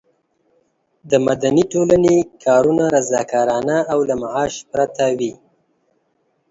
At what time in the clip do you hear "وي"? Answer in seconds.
5.17-5.33